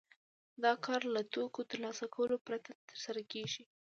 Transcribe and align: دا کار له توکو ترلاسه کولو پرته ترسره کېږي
دا 0.63 0.71
کار 0.85 1.01
له 1.15 1.21
توکو 1.33 1.61
ترلاسه 1.71 2.05
کولو 2.15 2.37
پرته 2.45 2.71
ترسره 2.89 3.21
کېږي 3.31 3.63